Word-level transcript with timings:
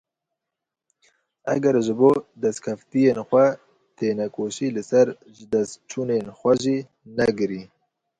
Eger 1.53 1.75
ji 1.85 1.93
bo 1.99 2.11
destkeftiyên 2.41 3.19
xwe 3.29 3.45
tênekoşî, 3.97 4.67
li 4.75 4.83
ser 4.89 5.07
jidestçûnên 5.35 6.25
xwe 6.39 6.53
jî 6.63 6.77
negirî. 7.17 7.61